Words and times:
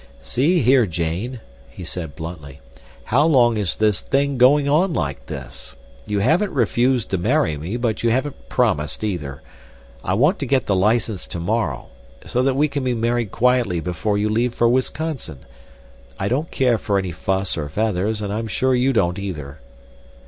"See 0.23 0.61
here, 0.61 0.87
Jane," 0.87 1.41
he 1.69 1.83
said 1.83 2.15
bluntly. 2.15 2.59
"How 3.03 3.23
long 3.23 3.55
is 3.57 3.75
this 3.75 4.01
thing 4.01 4.39
going 4.39 4.67
on 4.67 4.95
like 4.95 5.27
this? 5.27 5.75
You 6.07 6.17
haven't 6.17 6.53
refused 6.55 7.11
to 7.11 7.19
marry 7.19 7.55
me, 7.55 7.77
but 7.77 8.01
you 8.01 8.09
haven't 8.09 8.49
promised 8.49 9.03
either. 9.03 9.43
I 10.03 10.15
want 10.15 10.39
to 10.39 10.47
get 10.47 10.65
the 10.65 10.75
license 10.75 11.27
tomorrow, 11.27 11.89
so 12.25 12.41
that 12.41 12.55
we 12.55 12.67
can 12.67 12.83
be 12.83 12.95
married 12.95 13.29
quietly 13.29 13.79
before 13.79 14.17
you 14.17 14.27
leave 14.27 14.55
for 14.55 14.67
Wisconsin. 14.67 15.45
I 16.17 16.27
don't 16.27 16.49
care 16.49 16.79
for 16.79 16.97
any 16.97 17.11
fuss 17.11 17.55
or 17.55 17.69
feathers, 17.69 18.23
and 18.23 18.33
I'm 18.33 18.47
sure 18.47 18.73
you 18.73 18.93
don't 18.93 19.19
either." 19.19 19.59